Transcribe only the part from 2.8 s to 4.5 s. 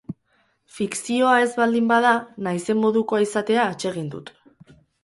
modukoa izatea atsegin dut.